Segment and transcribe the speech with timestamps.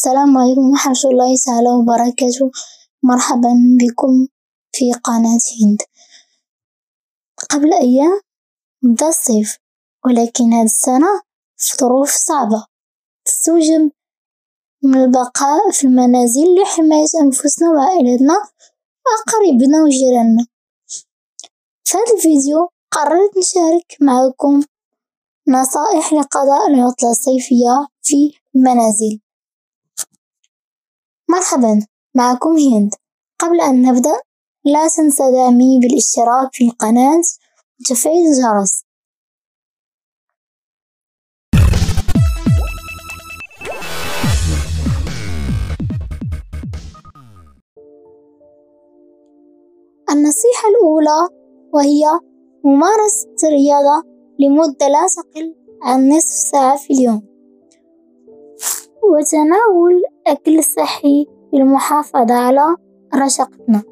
[0.00, 2.50] السلام عليكم ورحمة الله تعالى وبركاته.
[3.02, 4.26] مرحبا بكم
[4.72, 5.82] في قناة هند.
[7.50, 8.20] قبل أيام
[8.82, 9.58] بدا الصيف
[10.04, 11.22] ولكن هاد السنة
[11.56, 12.66] في ظروف صعبة.
[13.24, 13.90] تستوجب
[14.82, 18.36] من البقاء في المنازل لحماية أنفسنا وعائلتنا
[19.04, 20.46] وأقاربنا وجيراننا.
[21.84, 24.62] في هذا الفيديو قررت نشارك معكم
[25.48, 29.29] نصائح لقضاء العطلة الصيفية في المنازل.
[31.30, 32.94] مرحبا معكم هند.
[33.38, 34.20] قبل أن نبدأ
[34.64, 37.22] لا تنسى دعمي بالاشتراك في القناة
[37.80, 38.84] وتفعيل الجرس
[50.10, 51.28] النصيحة الأولى
[51.72, 52.02] وهي
[52.64, 54.04] ممارسة الرياضة
[54.38, 57.22] لمدة لا تقل عن نصف ساعة في اليوم.
[59.02, 62.76] وتناول أكل صحي للمحافظة على
[63.14, 63.82] رشاقتنا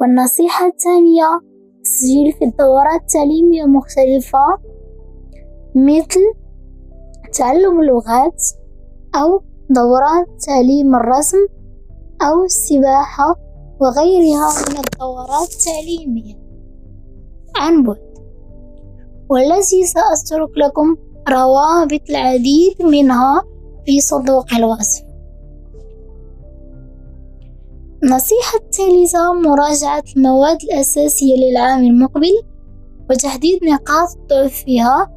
[0.00, 1.40] والنصيحة الثانية
[1.84, 4.58] تسجيل في الدورات التعليمية المختلفة
[5.74, 6.20] مثل
[7.32, 8.42] تعلم اللغات
[9.14, 11.46] أو دورات تعليم الرسم
[12.22, 13.34] أو السباحة
[13.80, 16.34] وغيرها من الدورات التعليمية.
[17.56, 18.08] عن بعد.
[19.30, 20.96] والتي سأترك لكم
[21.30, 23.42] روابط العديد منها
[23.86, 25.02] في صندوق الوصف.
[28.04, 32.42] النصيحة الثالثة مراجعة المواد الأساسية للعام المقبل
[33.10, 35.12] وتحديد نقاط الضعف فيها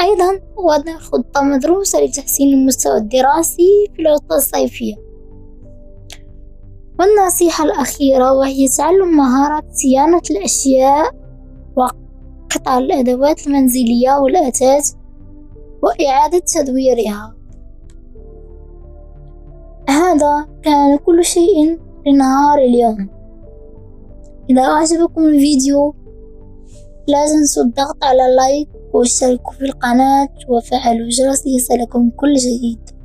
[0.00, 4.94] أيضا وضع خطة مدروسة لتحسين المستوى الدراسي في العطلة الصيفية.
[6.98, 11.17] والنصيحة الأخيرة وهي تعلم مهارة صيانة الأشياء
[12.48, 14.92] وقطع الأدوات المنزلية والأثاث
[15.82, 17.34] وإعادة تدويرها.
[19.88, 23.08] هذا كان كل شيء لنهار اليوم.
[24.50, 25.94] إذا أعجبكم الفيديو
[27.08, 32.97] لا تنسوا الضغط على لايك واشتركوا في القناة وفعلوا الجرس ليصلكم كل جديد.